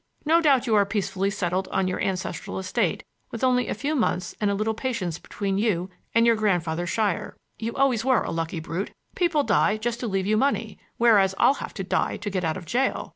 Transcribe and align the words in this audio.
No 0.25 0.41
doubt 0.41 0.65
you 0.65 0.73
are 0.73 0.83
peacefully 0.83 1.29
settled 1.29 1.67
on 1.67 1.87
your 1.87 2.01
ancestral 2.01 2.57
estate 2.57 3.03
with 3.29 3.43
only 3.43 3.67
a 3.67 3.75
few 3.75 3.93
months 3.93 4.35
and 4.41 4.49
a 4.49 4.55
little 4.55 4.73
patience 4.73 5.19
between 5.19 5.59
you 5.59 5.91
and 6.15 6.25
your 6.25 6.35
grandfather's 6.35 6.89
shier. 6.89 7.37
You 7.59 7.75
always 7.75 8.03
were 8.03 8.23
a 8.23 8.31
lucky 8.31 8.59
brute. 8.59 8.93
People 9.13 9.43
die 9.43 9.77
just 9.77 9.99
to 9.99 10.07
leave 10.07 10.25
you 10.25 10.37
money, 10.37 10.79
whereas 10.97 11.35
I'll 11.37 11.53
have 11.61 11.75
to 11.75 11.83
die 11.83 12.17
to 12.17 12.31
get 12.31 12.43
out 12.43 12.57
of 12.57 12.65
jail. 12.65 13.09